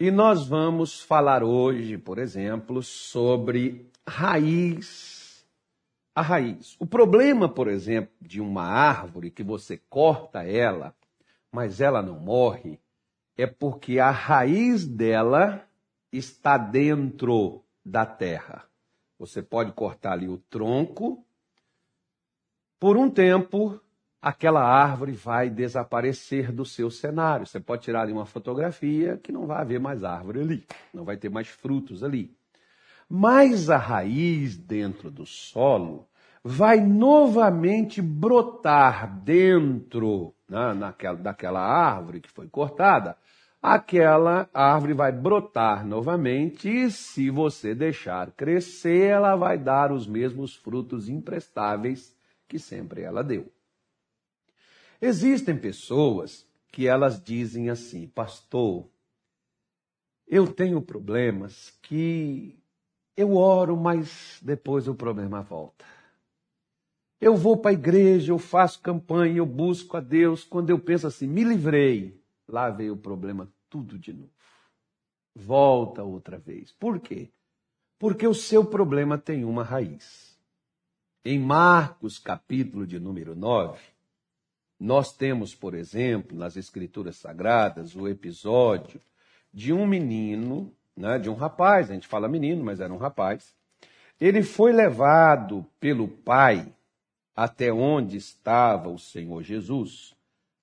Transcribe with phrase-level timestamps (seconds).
[0.00, 5.44] E nós vamos falar hoje, por exemplo, sobre raiz.
[6.14, 6.76] A raiz.
[6.78, 10.94] O problema, por exemplo, de uma árvore que você corta ela,
[11.50, 12.78] mas ela não morre,
[13.36, 15.66] é porque a raiz dela
[16.12, 18.68] está dentro da terra.
[19.18, 21.26] Você pode cortar ali o tronco.
[22.78, 23.80] Por um tempo,
[24.20, 27.46] aquela árvore vai desaparecer do seu cenário.
[27.46, 31.16] Você pode tirar ali uma fotografia que não vai haver mais árvore ali, não vai
[31.16, 32.36] ter mais frutos ali.
[33.08, 36.06] Mas a raiz dentro do solo
[36.44, 43.16] vai novamente brotar dentro né, naquela, daquela árvore que foi cortada.
[43.60, 50.54] Aquela árvore vai brotar novamente e, se você deixar crescer, ela vai dar os mesmos
[50.54, 52.16] frutos imprestáveis
[52.46, 53.50] que sempre ela deu.
[55.00, 58.88] Existem pessoas que elas dizem assim, pastor,
[60.26, 62.58] eu tenho problemas que
[63.16, 65.84] eu oro, mas depois o problema volta.
[67.20, 70.44] Eu vou para a igreja, eu faço campanha, eu busco a Deus.
[70.44, 74.30] Quando eu penso assim, me livrei, lá veio o problema tudo de novo.
[75.34, 76.70] Volta outra vez.
[76.72, 77.30] Por quê?
[77.98, 80.38] Porque o seu problema tem uma raiz.
[81.24, 83.80] Em Marcos, capítulo de número 9,
[84.78, 89.00] nós temos, por exemplo, nas Escrituras Sagradas, o episódio
[89.52, 93.54] de um menino, né, de um rapaz, a gente fala menino, mas era um rapaz.
[94.20, 96.72] Ele foi levado pelo pai
[97.34, 100.14] até onde estava o Senhor Jesus,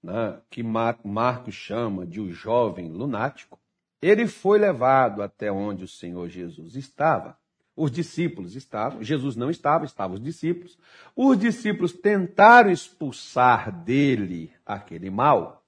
[0.02, 3.60] né, que Marcos chama de o jovem lunático.
[4.02, 7.38] Ele foi levado até onde o Senhor Jesus estava
[7.76, 10.78] os discípulos estavam, Jesus não estava, estavam os discípulos.
[11.16, 15.64] Os discípulos tentaram expulsar dele aquele mal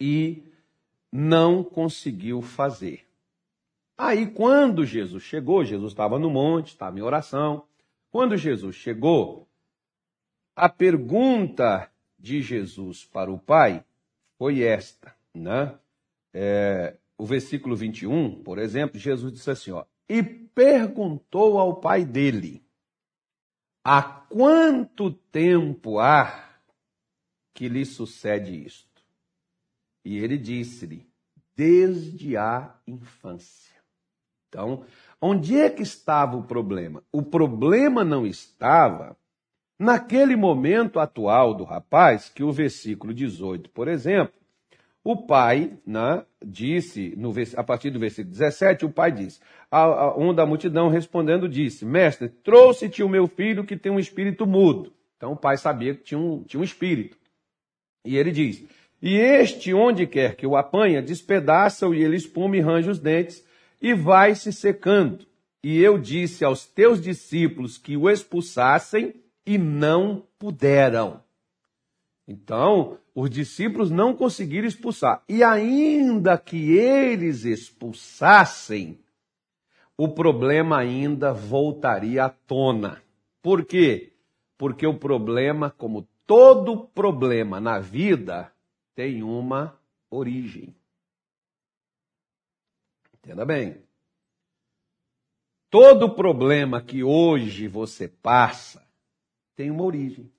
[0.00, 0.44] e
[1.10, 3.06] não conseguiu fazer.
[3.98, 7.64] Aí, quando Jesus chegou, Jesus estava no monte, estava em oração.
[8.10, 9.48] Quando Jesus chegou,
[10.54, 13.84] a pergunta de Jesus para o Pai
[14.38, 15.74] foi esta, né?
[16.32, 22.64] É, o versículo 21, por exemplo, Jesus disse assim: ó, e perguntou ao pai dele:
[23.84, 26.58] Há quanto tempo há
[27.54, 29.02] que lhe sucede isto?
[30.02, 31.06] E ele disse-lhe:
[31.54, 33.76] Desde a infância.
[34.48, 34.86] Então,
[35.20, 37.04] onde é que estava o problema?
[37.12, 39.16] O problema não estava
[39.78, 44.34] naquele momento atual do rapaz, que o versículo 18, por exemplo,
[45.08, 49.38] o pai né, disse, no, a partir do versículo 17, o pai disse:
[49.70, 54.00] a, a, um da multidão respondendo disse: Mestre, trouxe-te o meu filho que tem um
[54.00, 54.92] espírito mudo.
[55.16, 57.16] Então o pai sabia que tinha um, tinha um espírito.
[58.04, 58.64] E ele diz:
[59.00, 63.46] E este, onde quer que o apanha, despedaça-o e ele espuma e range os dentes
[63.80, 65.24] e vai se secando.
[65.62, 69.14] E eu disse aos teus discípulos que o expulsassem
[69.46, 71.20] e não puderam.
[72.26, 75.22] Então, os discípulos não conseguiram expulsar.
[75.28, 78.98] E ainda que eles expulsassem,
[79.96, 83.00] o problema ainda voltaria à tona.
[83.40, 84.12] Por quê?
[84.58, 88.52] Porque o problema, como todo problema na vida,
[88.94, 89.78] tem uma
[90.10, 90.74] origem.
[93.14, 93.82] Entenda bem.
[95.70, 98.86] Todo problema que hoje você passa
[99.54, 100.30] tem uma origem.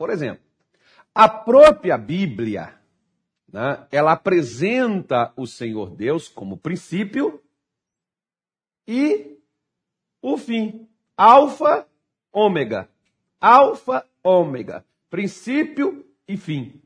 [0.00, 0.42] Por exemplo,
[1.14, 2.74] a própria Bíblia,
[3.52, 7.38] né, ela apresenta o Senhor Deus como princípio
[8.88, 9.38] e
[10.22, 10.88] o fim.
[11.14, 11.86] Alfa,
[12.32, 12.88] ômega.
[13.38, 14.86] Alfa, ômega.
[15.10, 16.80] Princípio e fim.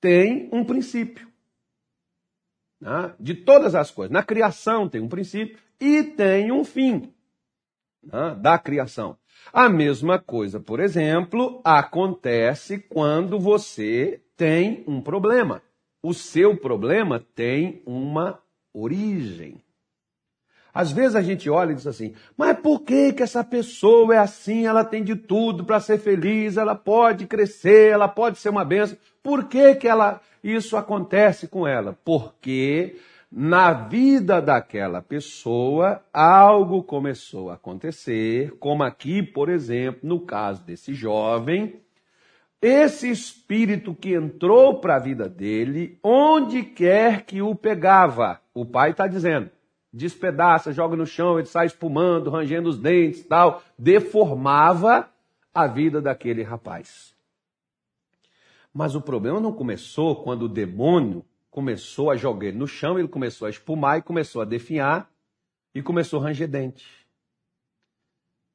[0.00, 1.28] Tem um princípio.
[2.80, 4.12] Né, de todas as coisas.
[4.12, 7.12] Na criação tem um princípio e tem um fim
[8.00, 9.18] né, da criação.
[9.52, 15.62] A mesma coisa, por exemplo, acontece quando você tem um problema.
[16.02, 18.38] O seu problema tem uma
[18.72, 19.60] origem.
[20.72, 24.18] Às vezes a gente olha e diz assim: mas por que, que essa pessoa é
[24.18, 24.66] assim?
[24.66, 28.96] Ela tem de tudo para ser feliz, ela pode crescer, ela pode ser uma benção.
[29.22, 31.98] Por que, que ela, isso acontece com ela?
[32.04, 32.96] Porque
[33.30, 40.92] na vida daquela pessoa, algo começou a acontecer, como aqui, por exemplo, no caso desse
[40.92, 41.80] jovem,
[42.60, 48.90] esse espírito que entrou para a vida dele, onde quer que o pegava, o pai
[48.90, 49.48] está dizendo,
[49.92, 55.08] despedaça, joga no chão, ele sai espumando, rangendo os dentes, tal, deformava
[55.54, 57.14] a vida daquele rapaz.
[58.74, 63.08] Mas o problema não começou quando o demônio começou a jogar ele no chão, ele
[63.08, 65.10] começou a espumar e começou a definhar
[65.74, 66.86] e começou a ranger dente.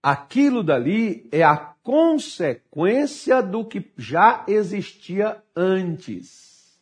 [0.02, 6.80] Aquilo dali é a consequência do que já existia antes.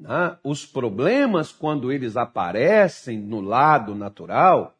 [0.00, 0.36] Né?
[0.42, 4.76] Os problemas, quando eles aparecem no lado natural,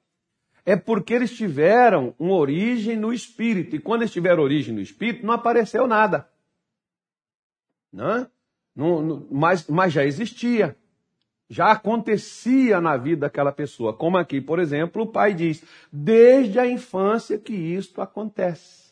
[0.66, 3.76] é porque eles tiveram uma origem no espírito.
[3.76, 6.28] E quando eles tiveram origem no espírito, não apareceu nada.
[7.92, 8.26] Né?
[8.74, 10.76] Não, mas, mas já existia.
[11.48, 13.92] Já acontecia na vida daquela pessoa.
[13.92, 18.82] Como aqui, por exemplo, o pai diz: desde a infância que isto acontece.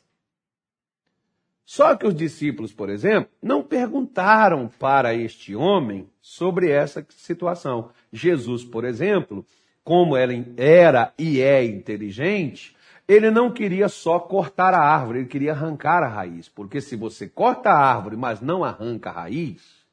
[1.65, 7.91] Só que os discípulos, por exemplo, não perguntaram para este homem sobre essa situação.
[8.13, 9.47] Jesus, por exemplo,
[9.85, 12.77] como era e é inteligente,
[13.11, 16.49] ele não queria só cortar a árvore, ele queria arrancar a raiz.
[16.49, 19.85] Porque se você corta a árvore, mas não arranca a raiz,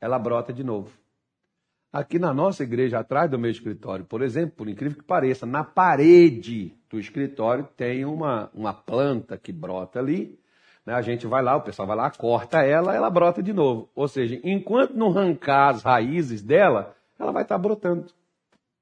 [0.00, 0.90] ela brota de novo.
[1.92, 5.62] Aqui na nossa igreja, atrás do meu escritório, por exemplo, por incrível que pareça, na
[5.62, 10.36] parede do escritório tem uma, uma planta que brota ali.
[10.84, 10.94] Né?
[10.94, 13.88] A gente vai lá, o pessoal vai lá, corta ela, ela brota de novo.
[13.94, 18.06] Ou seja, enquanto não arrancar as raízes dela, ela vai estar brotando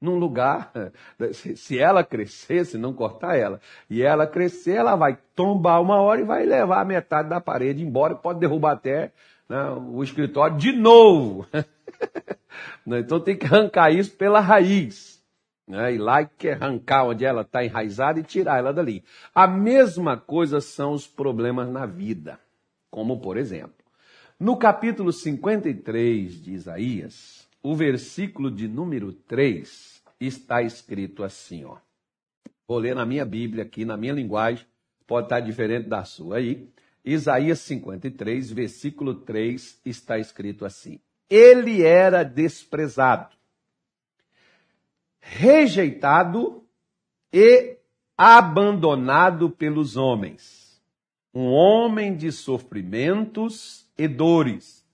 [0.00, 0.73] num lugar,
[1.55, 6.20] se ela crescer, se não cortar ela, e ela crescer, ela vai tombar uma hora
[6.20, 9.12] e vai levar metade da parede embora, pode derrubar até
[9.49, 11.47] né, o escritório de novo.
[12.85, 15.23] Né, então tem que arrancar isso pela raiz.
[15.67, 15.94] Né?
[15.94, 19.05] E lá que arrancar onde ela está enraizada e tirar ela dali.
[19.35, 22.41] A mesma coisa são os problemas na vida.
[22.91, 23.85] Como, por exemplo,
[24.38, 31.77] no capítulo 53 de Isaías, o versículo de número 3 está escrito assim, ó.
[32.67, 34.65] Vou ler na minha Bíblia aqui, na minha linguagem,
[35.07, 36.69] pode estar diferente da sua aí.
[37.05, 43.35] Isaías 53, versículo 3 está escrito assim: Ele era desprezado,
[45.21, 46.65] rejeitado
[47.33, 47.77] e
[48.17, 50.81] abandonado pelos homens,
[51.35, 54.87] um homem de sofrimentos e dores,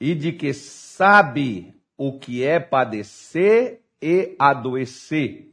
[0.00, 5.52] e de que sabe o que é padecer e adoecer.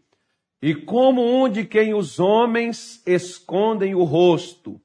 [0.62, 4.80] E como um de quem os homens escondem o rosto,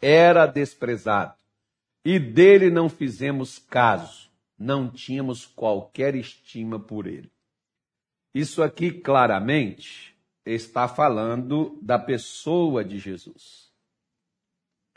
[0.00, 1.34] era desprezado.
[2.04, 7.30] E dele não fizemos caso, não tínhamos qualquer estima por ele.
[8.34, 13.70] Isso aqui claramente está falando da pessoa de Jesus.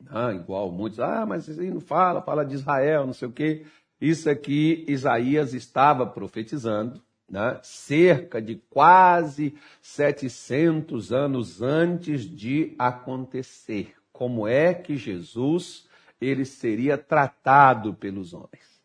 [0.09, 3.65] Ah, igual muitos, ah, mas aí não fala, fala de Israel, não sei o quê.
[4.05, 13.95] Isso aqui Isaías estava profetizando, né, cerca de quase 700 anos antes de acontecer.
[14.13, 15.87] Como é que Jesus
[16.21, 18.79] ele seria tratado pelos homens?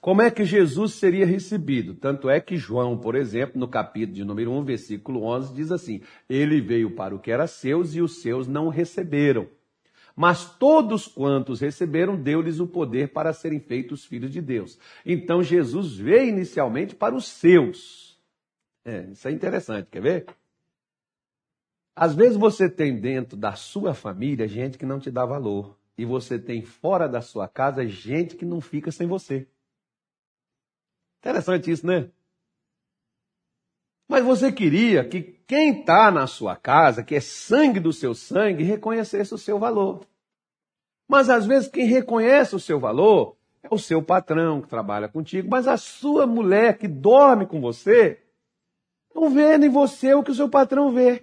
[0.00, 1.92] Como é que Jesus seria recebido?
[1.92, 6.00] Tanto é que João, por exemplo, no capítulo de número 1, versículo 11, diz assim:
[6.30, 9.46] Ele veio para o que era seus e os seus não receberam.
[10.16, 14.78] Mas todos quantos receberam, deu-lhes o poder para serem feitos filhos de Deus.
[15.04, 18.16] Então Jesus veio inicialmente para os seus.
[18.84, 20.26] É, isso é interessante, quer ver?
[21.96, 25.76] Às vezes você tem dentro da sua família gente que não te dá valor.
[25.96, 29.46] E você tem fora da sua casa gente que não fica sem você.
[31.20, 32.10] Interessante isso, né?
[34.08, 38.62] Mas você queria que quem está na sua casa, que é sangue do seu sangue,
[38.62, 40.06] reconhecesse o seu valor.
[41.08, 45.48] Mas às vezes quem reconhece o seu valor é o seu patrão que trabalha contigo,
[45.50, 48.20] mas a sua mulher que dorme com você
[49.14, 51.22] não vê em você o que o seu patrão vê.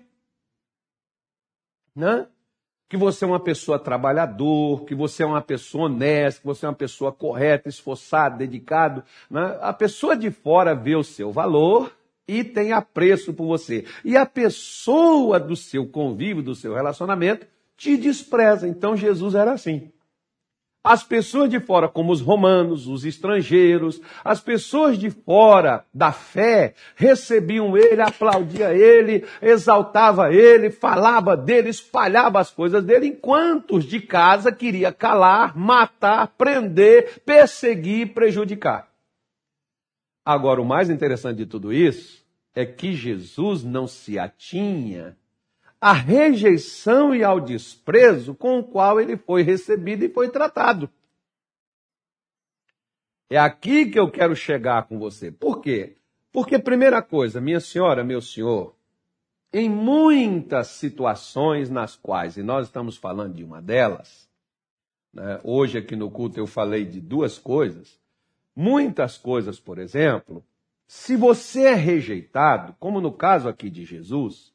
[1.96, 2.28] Né?
[2.88, 6.70] Que você é uma pessoa trabalhador, que você é uma pessoa honesta, que você é
[6.70, 9.04] uma pessoa correta, esforçada, dedicado.
[9.30, 9.58] Né?
[9.62, 11.94] A pessoa de fora vê o seu valor
[12.28, 13.86] e tem apreço por você.
[14.04, 17.46] E a pessoa do seu convívio, do seu relacionamento,
[17.82, 18.68] te despreza.
[18.68, 19.92] Então Jesus era assim.
[20.84, 26.74] As pessoas de fora, como os romanos, os estrangeiros, as pessoas de fora da fé,
[26.96, 34.00] recebiam ele, aplaudia ele, exaltava ele, falava dele, espalhava as coisas dele, enquanto os de
[34.00, 38.90] casa queria calar, matar, prender, perseguir, prejudicar.
[40.26, 45.16] Agora, o mais interessante de tudo isso é que Jesus não se atinha
[45.82, 50.88] à rejeição e ao desprezo com o qual ele foi recebido e foi tratado.
[53.28, 55.32] É aqui que eu quero chegar com você.
[55.32, 55.98] Por quê?
[56.32, 58.76] Porque, primeira coisa, minha senhora, meu senhor,
[59.52, 64.30] em muitas situações nas quais, e nós estamos falando de uma delas,
[65.14, 68.00] né, hoje aqui no culto eu falei de duas coisas,
[68.56, 70.46] muitas coisas, por exemplo,
[70.88, 74.54] se você é rejeitado, como no caso aqui de Jesus,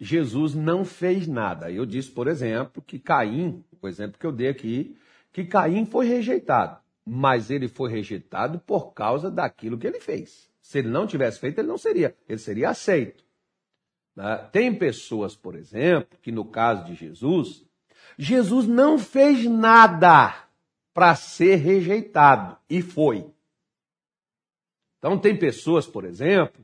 [0.00, 1.70] Jesus não fez nada.
[1.70, 4.96] Eu disse, por exemplo, que Caim, o exemplo que eu dei aqui,
[5.32, 10.50] que Caim foi rejeitado, mas ele foi rejeitado por causa daquilo que ele fez.
[10.60, 13.24] Se ele não tivesse feito, ele não seria, ele seria aceito.
[14.14, 14.48] Né?
[14.52, 17.64] Tem pessoas, por exemplo, que no caso de Jesus,
[18.16, 20.46] Jesus não fez nada
[20.92, 23.26] para ser rejeitado e foi.
[24.98, 26.62] Então tem pessoas, por exemplo,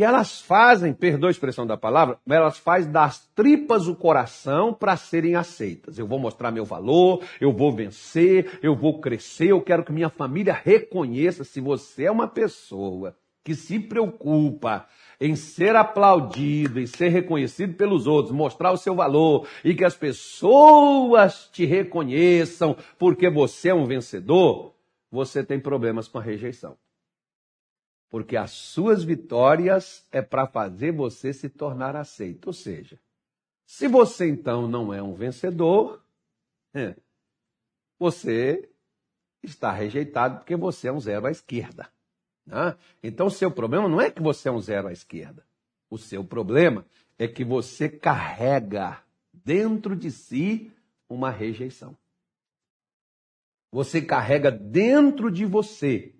[0.00, 4.96] que elas fazem, perdoa a expressão da palavra, elas fazem das tripas o coração para
[4.96, 5.98] serem aceitas.
[5.98, 10.08] Eu vou mostrar meu valor, eu vou vencer, eu vou crescer, eu quero que minha
[10.08, 13.14] família reconheça se você é uma pessoa
[13.44, 14.86] que se preocupa
[15.20, 19.94] em ser aplaudido, em ser reconhecido pelos outros, mostrar o seu valor e que as
[19.94, 24.72] pessoas te reconheçam porque você é um vencedor,
[25.12, 26.74] você tem problemas com a rejeição.
[28.10, 32.48] Porque as suas vitórias é para fazer você se tornar aceito.
[32.48, 32.98] Ou seja,
[33.64, 36.04] se você então não é um vencedor,
[36.74, 36.96] é,
[37.98, 38.68] você
[39.42, 41.88] está rejeitado porque você é um zero à esquerda.
[42.44, 42.76] Né?
[43.02, 45.46] Então, o seu problema não é que você é um zero à esquerda.
[45.88, 46.84] O seu problema
[47.18, 49.02] é que você carrega
[49.32, 50.72] dentro de si
[51.08, 51.96] uma rejeição.
[53.70, 56.12] Você carrega dentro de você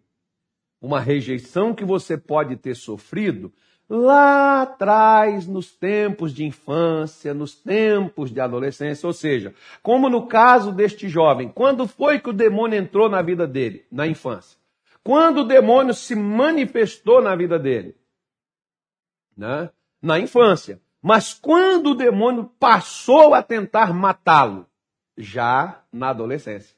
[0.81, 3.53] uma rejeição que você pode ter sofrido
[3.91, 9.07] lá atrás, nos tempos de infância, nos tempos de adolescência.
[9.07, 13.49] Ou seja, como no caso deste jovem, quando foi que o demônio entrou na vida
[13.49, 13.85] dele?
[13.91, 14.59] Na infância.
[15.03, 17.97] Quando o demônio se manifestou na vida dele?
[19.37, 19.71] Né?
[20.01, 20.81] Na infância.
[21.03, 24.67] Mas quando o demônio passou a tentar matá-lo?
[25.17, 26.77] Já na adolescência.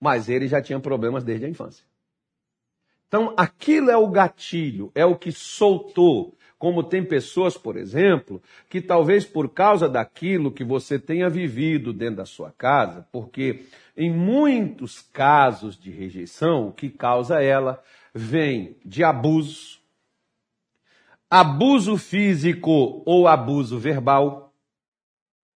[0.00, 1.84] Mas ele já tinha problemas desde a infância.
[3.08, 6.36] Então, aquilo é o gatilho, é o que soltou.
[6.58, 12.16] Como tem pessoas, por exemplo, que talvez por causa daquilo que você tenha vivido dentro
[12.16, 13.64] da sua casa, porque
[13.96, 19.78] em muitos casos de rejeição, o que causa ela vem de abuso,
[21.30, 24.52] abuso físico ou abuso verbal.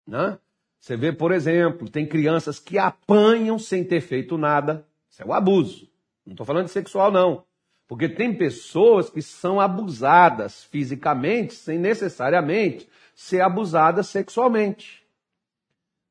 [0.08, 0.38] Né?
[0.80, 4.86] Você vê, por exemplo, tem crianças que apanham sem ter feito nada.
[5.10, 5.91] Isso é o abuso.
[6.26, 7.44] Não estou falando de sexual, não.
[7.88, 15.06] Porque tem pessoas que são abusadas fisicamente sem necessariamente ser abusadas sexualmente.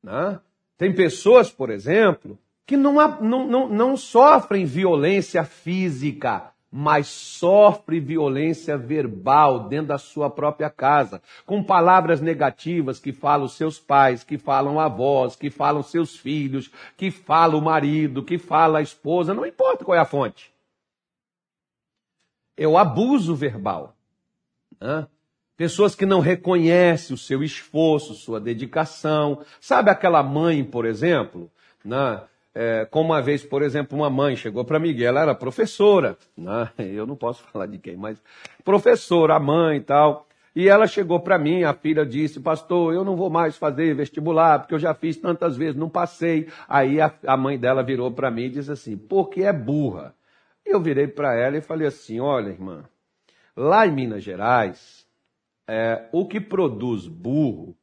[0.03, 0.39] Né?
[0.77, 8.77] Tem pessoas, por exemplo, que não, não, não, não sofrem violência física, mas sofrem violência
[8.77, 14.79] verbal dentro da sua própria casa, com palavras negativas que falam seus pais, que falam
[14.79, 19.83] avós, que falam seus filhos, que fala o marido, que fala a esposa, não importa
[19.83, 20.53] qual é a fonte.
[22.55, 23.95] É o abuso verbal.
[24.79, 25.05] Né?
[25.57, 29.43] Pessoas que não reconhecem o seu esforço, sua dedicação.
[29.59, 31.51] Sabe aquela mãe, por exemplo,
[31.83, 32.21] né?
[32.53, 36.69] É, como uma vez, por exemplo, uma mãe chegou para mim, ela era professora, né?
[36.77, 38.21] eu não posso falar de quem, mas
[38.63, 40.27] professora, a mãe e tal.
[40.53, 44.59] E ela chegou para mim, a filha disse, pastor, eu não vou mais fazer vestibular,
[44.59, 46.49] porque eu já fiz tantas vezes, não passei.
[46.67, 50.13] Aí a, a mãe dela virou para mim e disse assim, porque é burra.
[50.65, 52.83] Eu virei para ela e falei assim, olha irmã,
[53.55, 55.07] lá em Minas Gerais,
[55.65, 57.73] é, o que produz burro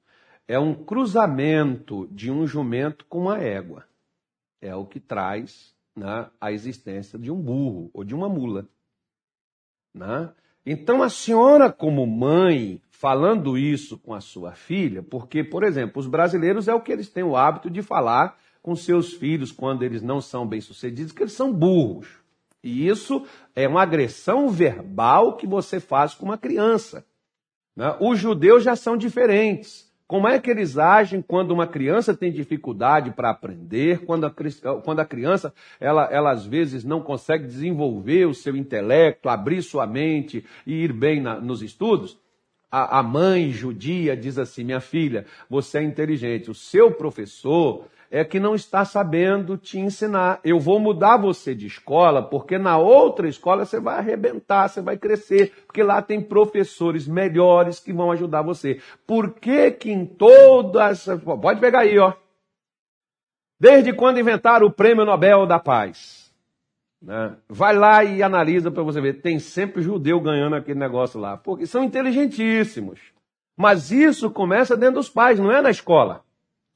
[0.47, 3.88] é um cruzamento de um jumento com uma égua
[4.61, 8.69] é o que traz né, a existência de um burro ou de uma mula.
[9.95, 10.33] Né?
[10.65, 16.07] Então, a senhora, como mãe, falando isso com a sua filha, porque, por exemplo, os
[16.07, 20.03] brasileiros é o que eles têm o hábito de falar com seus filhos quando eles
[20.03, 22.09] não são bem-sucedidos, que eles são burros.
[22.63, 23.25] E isso
[23.55, 27.07] é uma agressão verbal que você faz com uma criança.
[27.75, 27.97] Né?
[28.01, 29.88] Os judeus já são diferentes.
[30.09, 34.33] Como é que eles agem quando uma criança tem dificuldade para aprender, quando a,
[34.83, 39.87] quando a criança, ela, ela às vezes não consegue desenvolver o seu intelecto, abrir sua
[39.87, 42.19] mente e ir bem na, nos estudos?
[42.71, 48.25] A, a mãe judia diz assim: minha filha, você é inteligente, o seu professor é
[48.25, 50.41] que não está sabendo te ensinar.
[50.43, 54.97] Eu vou mudar você de escola, porque na outra escola você vai arrebentar, você vai
[54.97, 58.81] crescer, porque lá tem professores melhores que vão ajudar você.
[59.07, 61.07] Por que que em todas...
[61.41, 62.15] Pode pegar aí, ó.
[63.61, 66.33] Desde quando inventaram o Prêmio Nobel da Paz?
[67.03, 67.37] Né?
[67.49, 69.21] Vai lá e analisa para você ver.
[69.21, 73.01] Tem sempre judeu ganhando aquele negócio lá, porque são inteligentíssimos.
[73.57, 76.25] Mas isso começa dentro dos pais, não é na escola.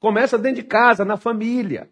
[0.03, 1.89] Começa dentro de casa, na família.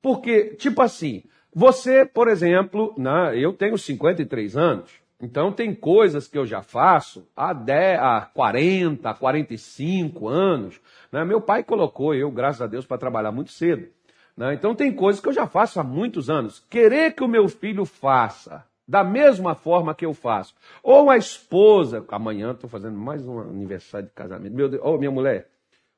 [0.00, 6.38] Porque, tipo assim, Você, por exemplo, né, eu tenho 53 anos, então tem coisas que
[6.38, 10.80] eu já faço há, 10, há 40, 45 anos.
[11.10, 11.24] Né?
[11.24, 13.88] Meu pai colocou eu, graças a Deus, para trabalhar muito cedo.
[14.36, 14.54] Né?
[14.54, 16.64] Então tem coisas que eu já faço há muitos anos.
[16.70, 20.54] Querer que o meu filho faça da mesma forma que eu faço.
[20.80, 24.54] Ou a esposa, amanhã estou fazendo mais um aniversário de casamento.
[24.54, 25.48] Meu Deus, oh, minha mulher,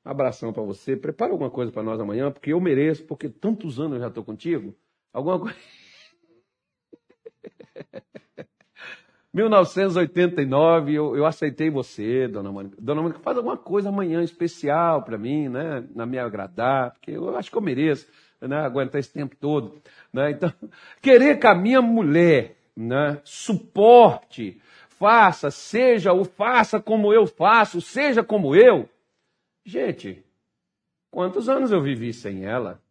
[0.05, 0.97] abração para você.
[0.97, 4.25] Prepara alguma coisa para nós amanhã, porque eu mereço, porque tantos anos eu já estou
[4.25, 4.75] contigo.
[5.13, 5.57] Alguma coisa.
[9.33, 12.77] 1989, eu, eu aceitei você, dona Mônica.
[12.81, 15.85] Dona Mônica, faz alguma coisa amanhã especial para mim, né?
[15.95, 18.09] Na me agradar, porque eu acho que eu mereço
[18.49, 18.59] né?
[18.59, 19.81] aguentar esse tempo todo.
[20.13, 20.33] Né?
[20.33, 20.53] Então,
[21.01, 28.23] querer que a minha mulher né, suporte, faça, seja ou faça como eu faço, seja
[28.23, 28.89] como eu.
[29.65, 30.25] Gente,
[31.11, 32.83] quantos anos eu vivi sem ela?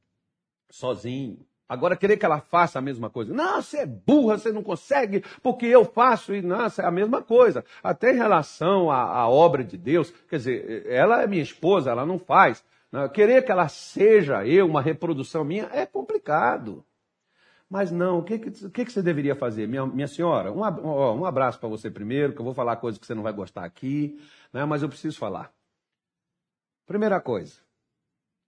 [0.69, 3.31] Sozinho, Agora, querer que ela faça a mesma coisa.
[3.31, 7.21] Não, você é burra, você não consegue, porque eu faço, e nossa, é a mesma
[7.21, 7.63] coisa.
[7.83, 12.07] Até em relação à, à, obra de Deus, quer dizer, ela é minha esposa, ela
[12.07, 12.65] não faz.
[12.91, 16.83] Não, querer que ela seja eu, uma reprodução minha, é complicado.
[17.69, 19.67] Mas não, o que, que, que você deveria fazer?
[19.67, 20.61] Minha, minha senhora, um,
[21.19, 23.63] um abraço para você primeiro, que eu vou falar coisas que você não vai gostar
[23.63, 24.19] aqui,
[24.51, 25.53] né, mas eu preciso falar.
[26.89, 27.53] Primeira coisa,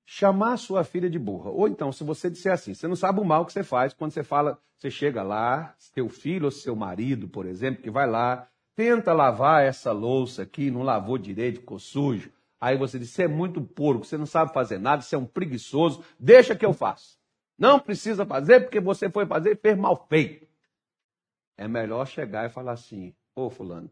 [0.03, 1.51] chamar sua filha de burra.
[1.51, 4.13] Ou então, se você disser assim, você não sabe o mal que você faz quando
[4.13, 8.49] você fala, você chega lá, seu filho ou seu marido, por exemplo, que vai lá,
[8.75, 12.31] tenta lavar essa louça aqui, não lavou direito, ficou sujo.
[12.59, 15.25] Aí você diz, você é muito porco, você não sabe fazer nada, você é um
[15.27, 17.19] preguiçoso, deixa que eu faço.
[17.59, 20.47] Não precisa fazer porque você foi fazer e fez mal feito.
[21.55, 23.91] É melhor chegar e falar assim, ô fulano,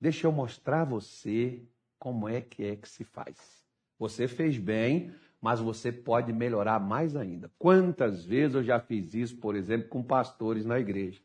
[0.00, 1.62] deixa eu mostrar a você
[1.98, 3.63] como é que é que se faz.
[3.98, 7.50] Você fez bem, mas você pode melhorar mais ainda.
[7.58, 11.20] Quantas vezes eu já fiz isso, por exemplo, com pastores na igreja?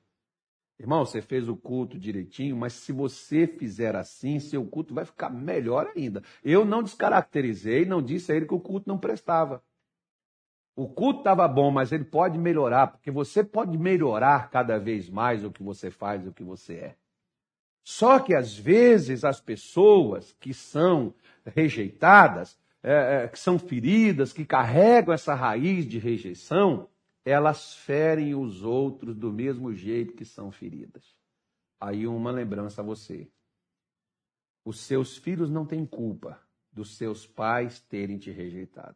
[0.79, 5.29] Irmão, você fez o culto direitinho, mas se você fizer assim, seu culto vai ficar
[5.29, 6.23] melhor ainda.
[6.41, 9.61] Eu não descaracterizei, não disse a ele que o culto não prestava.
[10.77, 15.43] O culto estava bom, mas ele pode melhorar, porque você pode melhorar cada vez mais
[15.43, 16.95] o que você faz, o que você é.
[17.83, 21.13] Só que às vezes as pessoas que são
[21.45, 26.87] rejeitadas, é, é, que são feridas, que carregam essa raiz de rejeição,
[27.25, 31.03] elas ferem os outros do mesmo jeito que são feridas.
[31.79, 33.29] Aí uma lembrança a você.
[34.63, 36.39] Os seus filhos não têm culpa
[36.71, 38.95] dos seus pais terem te rejeitado.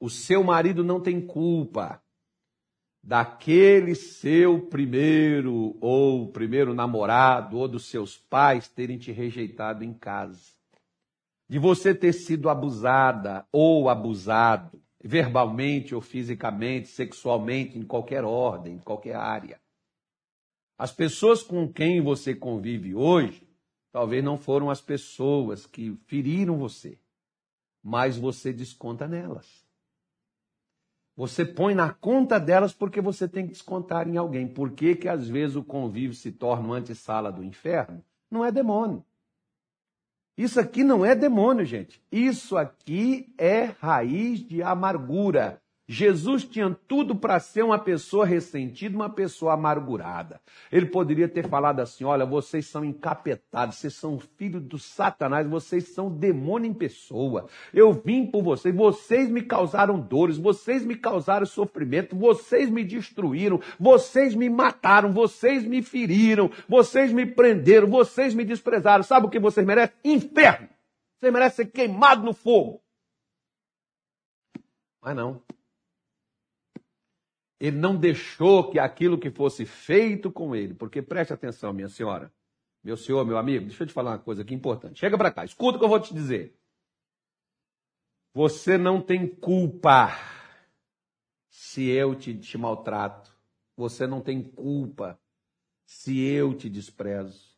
[0.00, 2.02] O seu marido não tem culpa
[3.02, 10.54] daquele seu primeiro ou primeiro namorado ou dos seus pais terem te rejeitado em casa
[11.48, 18.78] de você ter sido abusada ou abusado, verbalmente ou fisicamente, sexualmente, em qualquer ordem, em
[18.78, 19.60] qualquer área.
[20.78, 23.46] As pessoas com quem você convive hoje,
[23.92, 26.98] talvez não foram as pessoas que feriram você,
[27.82, 29.64] mas você desconta nelas.
[31.16, 34.48] Você põe na conta delas porque você tem que descontar em alguém.
[34.48, 38.04] Por que, que às vezes o convívio se torna uma antessala do inferno?
[38.28, 39.04] Não é demônio.
[40.36, 42.02] Isso aqui não é demônio, gente.
[42.10, 45.60] Isso aqui é raiz de amargura.
[45.86, 50.40] Jesus tinha tudo para ser uma pessoa ressentida, uma pessoa amargurada.
[50.72, 55.88] Ele poderia ter falado assim: olha, vocês são encapetados, vocês são filhos do Satanás, vocês
[55.88, 57.48] são demônio em pessoa.
[57.72, 63.60] Eu vim por vocês, vocês me causaram dores, vocês me causaram sofrimento, vocês me destruíram,
[63.78, 69.04] vocês me mataram, vocês me feriram, vocês me prenderam, vocês me desprezaram.
[69.04, 69.94] Sabe o que vocês merecem?
[70.02, 70.68] Inferno!
[71.18, 72.82] Vocês merecem ser queimados no fogo.
[75.02, 75.42] Mas não.
[77.64, 82.30] Ele não deixou que aquilo que fosse feito com ele, porque preste atenção, minha senhora,
[82.82, 85.00] meu senhor, meu amigo, deixa eu te falar uma coisa aqui importante.
[85.00, 86.54] Chega para cá, escuta o que eu vou te dizer.
[88.34, 90.10] Você não tem culpa
[91.48, 93.34] se eu te, te maltrato.
[93.74, 95.18] Você não tem culpa
[95.86, 97.56] se eu te desprezo.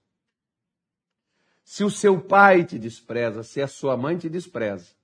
[1.65, 4.95] Se o seu pai te despreza, se a sua mãe te despreza,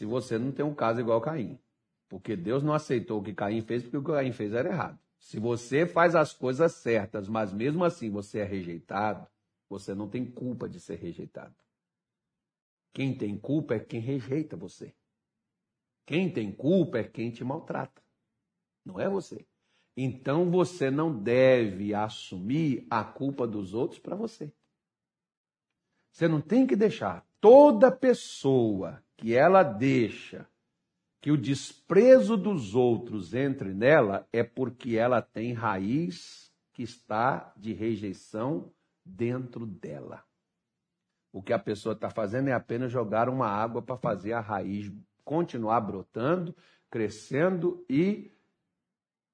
[0.00, 1.58] se você não tem um caso igual Caim.
[2.08, 4.98] Porque Deus não aceitou o que Caim fez, porque o que Caim fez era errado.
[5.18, 9.28] Se você faz as coisas certas, mas mesmo assim você é rejeitado,
[9.68, 11.54] você não tem culpa de ser rejeitado.
[12.94, 14.94] Quem tem culpa é quem rejeita você.
[16.06, 18.02] Quem tem culpa é quem te maltrata.
[18.82, 19.46] Não é você.
[19.94, 24.50] Então você não deve assumir a culpa dos outros para você.
[26.10, 30.48] Você não tem que deixar toda pessoa que ela deixa
[31.20, 37.74] que o desprezo dos outros entre nela é porque ela tem raiz que está de
[37.74, 38.72] rejeição
[39.04, 40.24] dentro dela.
[41.30, 44.90] O que a pessoa está fazendo é apenas jogar uma água para fazer a raiz
[45.22, 46.56] continuar brotando,
[46.90, 48.32] crescendo e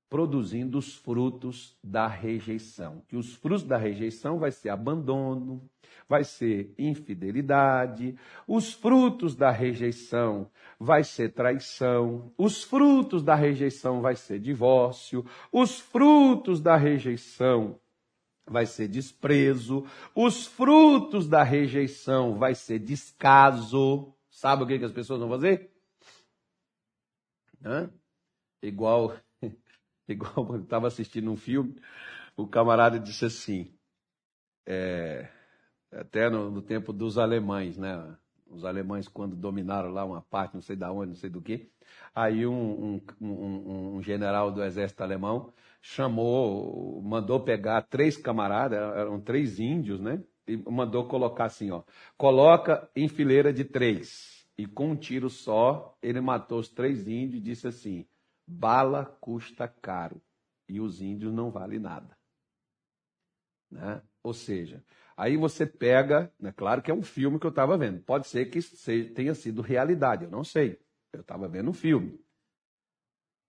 [0.09, 3.03] produzindo os frutos da rejeição.
[3.09, 5.69] Que os frutos da rejeição vai ser abandono,
[6.09, 8.17] vai ser infidelidade,
[8.47, 15.81] os frutos da rejeição vai ser traição, os frutos da rejeição vai ser divórcio, os
[15.81, 17.79] frutos da rejeição
[18.49, 24.13] vai ser desprezo, os frutos da rejeição vai ser descaso.
[24.31, 25.71] Sabe o que, que as pessoas vão fazer?
[27.65, 27.91] Hã?
[28.63, 29.17] Igual
[30.09, 31.75] Igual eu estava assistindo um filme,
[32.37, 33.75] o camarada disse assim,
[34.65, 35.29] é,
[35.93, 38.17] até no, no, tempo dos alemães, né?
[38.49, 41.69] Os alemães, quando dominaram lá uma parte, não sei da onde, não sei do que,
[42.15, 49.21] aí um, um, um, um general do exército alemão chamou, mandou pegar três camaradas, eram
[49.21, 50.23] três índios, né?
[50.47, 51.83] E mandou colocar assim, ó,
[52.17, 54.47] coloca em fileira de três.
[54.57, 58.07] E com um tiro só, ele matou os três índios e disse assim:
[58.47, 60.21] Bala custa caro
[60.69, 62.17] e os índios não valem nada.
[63.71, 64.03] Né?
[64.23, 64.85] Ou seja,
[65.17, 68.27] aí você pega, é né, claro que é um filme que eu estava vendo, pode
[68.27, 68.61] ser que
[69.15, 70.81] tenha sido realidade, eu não sei.
[71.13, 72.21] Eu estava vendo um filme.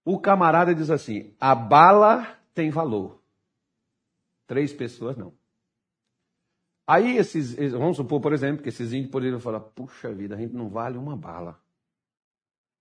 [0.06, 3.22] O camarada diz assim: a bala tem valor.
[4.46, 5.34] Três pessoas não.
[6.88, 10.54] Aí esses, vamos supor, por exemplo, que esses índios poderiam falar: puxa vida, a gente
[10.54, 11.62] não vale uma bala.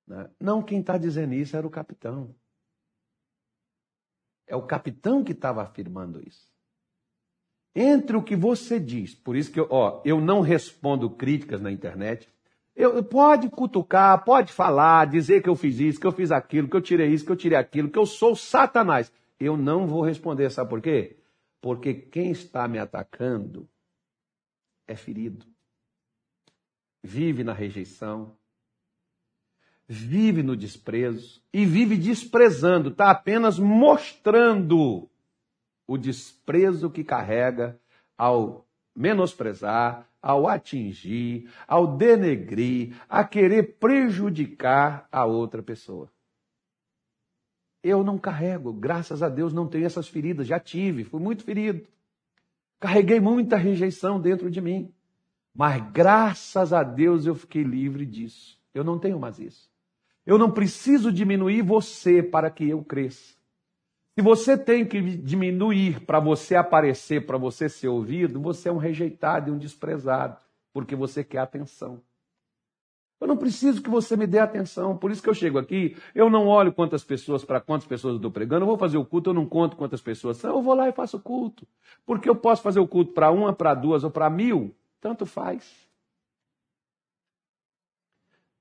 [0.06, 0.30] Né?
[0.40, 2.34] Não, quem está dizendo isso era o capitão.
[4.46, 6.54] É o capitão que estava afirmando isso.
[7.74, 11.70] Entre o que você diz, por isso que eu, ó, eu não respondo críticas na
[11.70, 12.28] internet.
[12.74, 16.76] Eu, pode cutucar, pode falar, dizer que eu fiz isso, que eu fiz aquilo, que
[16.76, 19.12] eu tirei isso, que eu tirei aquilo, que eu sou Satanás.
[19.38, 21.18] Eu não vou responder, sabe por quê?
[21.60, 23.68] Porque quem está me atacando
[24.86, 25.44] é ferido.
[27.02, 28.36] Vive na rejeição,
[29.88, 35.08] vive no desprezo e vive desprezando, está apenas mostrando
[35.86, 37.78] o desprezo que carrega
[38.18, 46.10] ao menosprezar, ao atingir, ao denegrir, a querer prejudicar a outra pessoa.
[47.82, 51.86] Eu não carrego, graças a Deus não tenho essas feridas, já tive, fui muito ferido.
[52.80, 54.92] Carreguei muita rejeição dentro de mim.
[55.54, 58.58] Mas graças a Deus eu fiquei livre disso.
[58.74, 59.70] Eu não tenho mais isso.
[60.26, 63.36] Eu não preciso diminuir você para que eu cresça.
[64.18, 68.78] Se você tem que diminuir para você aparecer, para você ser ouvido, você é um
[68.78, 70.38] rejeitado e um desprezado,
[70.72, 72.00] porque você quer atenção.
[73.20, 76.28] Eu não preciso que você me dê atenção, por isso que eu chego aqui, eu
[76.28, 79.30] não olho quantas pessoas, para quantas pessoas eu estou pregando, eu vou fazer o culto,
[79.30, 81.66] eu não conto quantas pessoas são, eu vou lá e faço o culto.
[82.04, 85.86] Porque eu posso fazer o culto para uma, para duas ou para mil, tanto faz.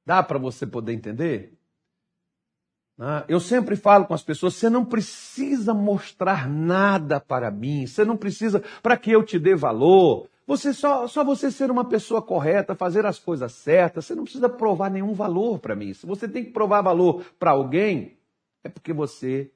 [0.06, 1.55] Dá para você poder entender?
[2.98, 3.26] Né?
[3.28, 8.18] Eu sempre falo com as pessoas: você não precisa mostrar nada para mim, você não
[8.18, 10.28] precisa para que eu te dê valor.
[10.48, 14.48] Você só, só você ser uma pessoa correta, fazer as coisas certas, você não precisa
[14.48, 15.92] provar nenhum valor para mim.
[15.94, 18.16] Se você tem que provar valor para alguém,
[18.64, 19.52] é porque você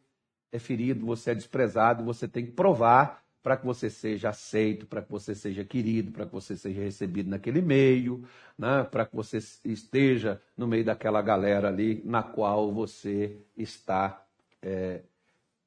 [0.52, 5.02] é ferido, você é desprezado, você tem que provar para que você seja aceito, para
[5.02, 8.24] que você seja querido, para que você seja recebido naquele meio,
[8.58, 8.84] né?
[8.84, 14.26] para que você esteja no meio daquela galera ali na qual você está
[14.62, 15.04] é,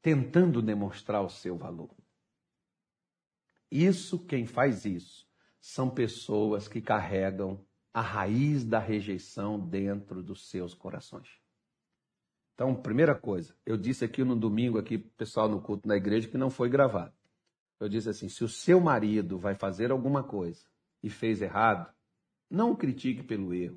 [0.02, 1.90] tentando demonstrar o seu valor.
[3.70, 5.26] Isso, quem faz isso,
[5.58, 11.40] são pessoas que carregam a raiz da rejeição dentro dos seus corações.
[12.54, 16.36] Então, primeira coisa, eu disse aqui no domingo, aqui, pessoal no culto na igreja, que
[16.36, 17.12] não foi gravado.
[17.82, 20.64] Eu disse assim: se o seu marido vai fazer alguma coisa
[21.02, 21.92] e fez errado,
[22.48, 23.76] não o critique pelo erro.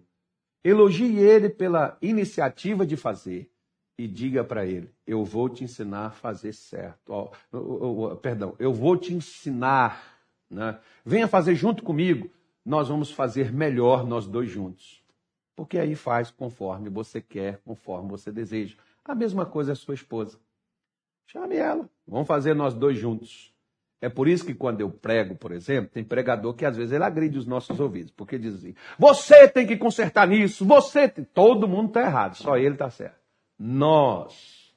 [0.64, 3.52] Elogie ele pela iniciativa de fazer
[3.98, 7.02] e diga para ele: eu vou te ensinar a fazer certo.
[7.12, 10.22] Oh, oh, oh, perdão, eu vou te ensinar.
[10.52, 10.80] Né?
[11.04, 12.30] Venha fazer junto comigo.
[12.64, 15.04] Nós vamos fazer melhor nós dois juntos.
[15.56, 18.78] Porque aí faz conforme você quer, conforme você deseja.
[19.04, 20.40] A mesma coisa é sua esposa.
[21.26, 21.90] Chame ela.
[22.08, 23.55] Vamos fazer nós dois juntos.
[24.06, 27.04] É por isso que quando eu prego, por exemplo, tem pregador que às vezes ele
[27.04, 31.10] agride os nossos ouvidos, porque diz assim: você tem que consertar nisso, você.
[31.10, 31.26] Tem...
[31.26, 33.18] Todo mundo está errado, só ele está certo.
[33.58, 34.72] Nós.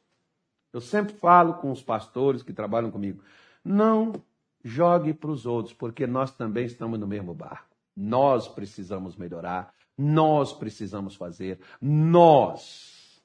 [0.73, 3.23] Eu sempre falo com os pastores que trabalham comigo:
[3.63, 4.15] não
[4.65, 7.77] jogue para os outros, porque nós também estamos no mesmo barco.
[7.95, 13.23] Nós precisamos melhorar, nós precisamos fazer, nós.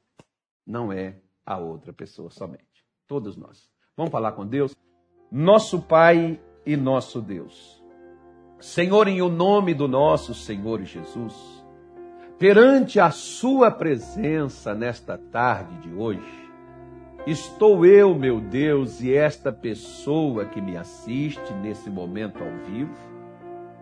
[0.68, 2.84] não é a outra pessoa somente.
[3.08, 3.72] Todos nós.
[3.96, 4.76] Vamos falar com Deus?
[5.36, 7.84] Nosso Pai e nosso Deus.
[8.60, 11.34] Senhor, em o nome do nosso Senhor Jesus,
[12.38, 16.52] perante a Sua presença nesta tarde de hoje,
[17.26, 22.94] estou eu, meu Deus, e esta pessoa que me assiste nesse momento ao vivo,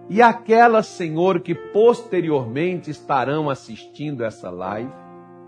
[0.09, 4.89] e aquelas, Senhor, que posteriormente estarão assistindo essa live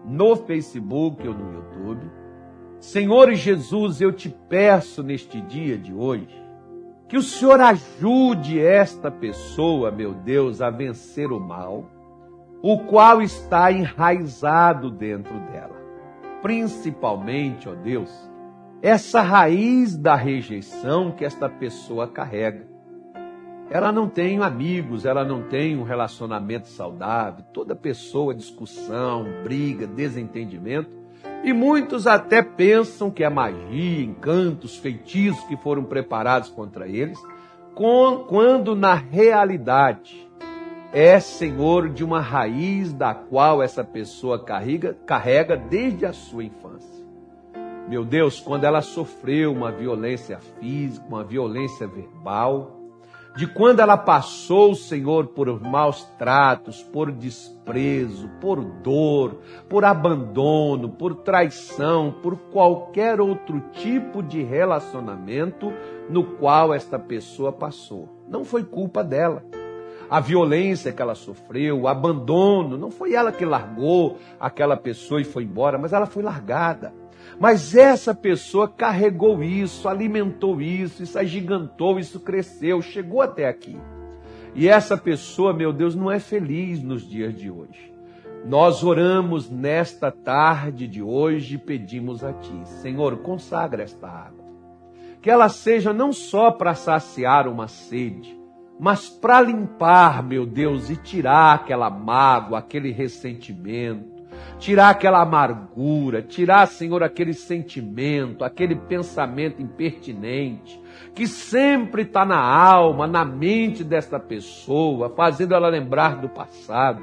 [0.03, 2.22] no Facebook ou no YouTube.
[2.83, 6.43] Senhor Jesus, eu te peço neste dia de hoje
[7.07, 11.89] que o Senhor ajude esta pessoa, meu Deus, a vencer o mal,
[12.61, 15.81] o qual está enraizado dentro dela.
[16.41, 18.11] Principalmente, ó Deus,
[18.81, 22.67] essa raiz da rejeição que esta pessoa carrega.
[23.69, 27.45] Ela não tem amigos, ela não tem um relacionamento saudável.
[27.53, 31.02] Toda pessoa, discussão, briga, desentendimento.
[31.43, 37.19] E muitos até pensam que é magia, encantos, feitiços que foram preparados contra eles,
[37.75, 40.29] quando na realidade
[40.93, 47.03] é senhor de uma raiz da qual essa pessoa carrega, carrega desde a sua infância.
[47.89, 52.82] Meu Deus, quando ela sofreu uma violência física, uma violência verbal,
[53.35, 61.15] de quando ela passou, Senhor, por maus tratos, por desprezo, por dor, por abandono, por
[61.15, 65.73] traição, por qualquer outro tipo de relacionamento
[66.09, 68.07] no qual esta pessoa passou.
[68.27, 69.43] Não foi culpa dela.
[70.09, 75.23] A violência que ela sofreu, o abandono, não foi ela que largou aquela pessoa e
[75.23, 76.93] foi embora, mas ela foi largada.
[77.39, 83.77] Mas essa pessoa carregou isso, alimentou isso, isso agigantou, isso cresceu, chegou até aqui.
[84.55, 87.91] E essa pessoa, meu Deus, não é feliz nos dias de hoje.
[88.45, 94.43] Nós oramos nesta tarde de hoje e pedimos a Ti, Senhor, consagra esta água.
[95.21, 98.37] Que ela seja não só para saciar uma sede,
[98.79, 104.12] mas para limpar, meu Deus, e tirar aquela mágoa, aquele ressentimento
[104.59, 110.81] tirar aquela amargura, tirar, Senhor, aquele sentimento, aquele pensamento impertinente,
[111.13, 117.01] que sempre está na alma, na mente desta pessoa, fazendo ela lembrar do passado.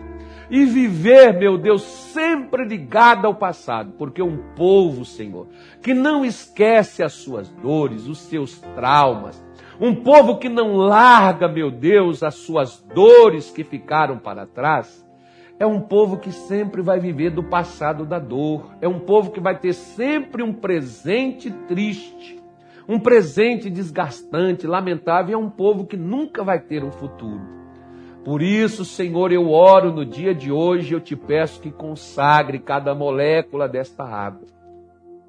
[0.51, 5.47] E viver, meu Deus, sempre ligado ao passado, porque um povo, Senhor,
[5.81, 9.41] que não esquece as suas dores, os seus traumas,
[9.81, 15.07] um povo que não larga, meu Deus, as suas dores que ficaram para trás,
[15.61, 18.71] é um povo que sempre vai viver do passado da dor.
[18.81, 22.43] É um povo que vai ter sempre um presente triste,
[22.89, 25.35] um presente desgastante, lamentável.
[25.35, 27.43] É um povo que nunca vai ter um futuro.
[28.25, 32.95] Por isso, Senhor, eu oro no dia de hoje, eu te peço que consagre cada
[32.95, 34.47] molécula desta água.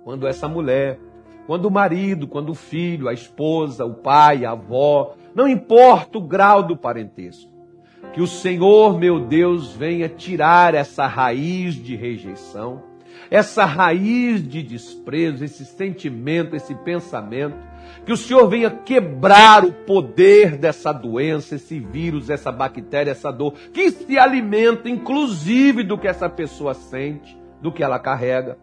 [0.05, 0.97] Quando essa mulher,
[1.45, 6.21] quando o marido, quando o filho, a esposa, o pai, a avó, não importa o
[6.21, 7.50] grau do parentesco,
[8.13, 12.83] que o Senhor, meu Deus, venha tirar essa raiz de rejeição,
[13.29, 17.55] essa raiz de desprezo, esse sentimento, esse pensamento.
[18.05, 23.53] Que o Senhor venha quebrar o poder dessa doença, esse vírus, essa bactéria, essa dor,
[23.71, 28.57] que se alimenta inclusive do que essa pessoa sente, do que ela carrega.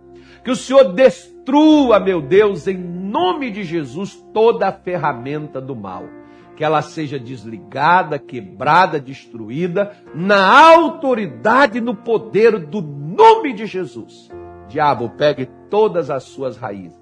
[0.44, 6.17] Que o Senhor destrua, meu Deus, em nome de Jesus, toda a ferramenta do mal
[6.58, 14.28] que ela seja desligada, quebrada, destruída, na autoridade, no poder do nome de Jesus.
[14.66, 16.98] Diabo, pegue todas as suas raízes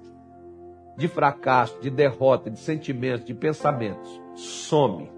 [0.95, 4.21] de fracasso, de derrota, de sentimentos, de pensamentos.
[4.35, 5.09] Some.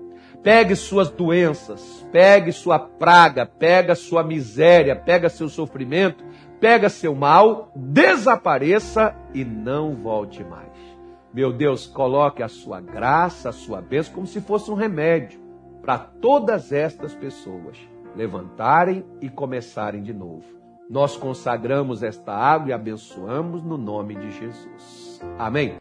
[0.41, 6.23] Pegue suas doenças, pegue sua praga, pega sua miséria, pega seu sofrimento,
[6.61, 10.88] pega seu mal, desapareça e não volte mais.
[11.33, 15.39] Meu Deus, coloque a sua graça, a sua bênção, como se fosse um remédio
[15.81, 17.77] para todas estas pessoas
[18.15, 20.43] levantarem e começarem de novo.
[20.89, 25.21] Nós consagramos esta água e abençoamos no nome de Jesus.
[25.37, 25.75] Amém.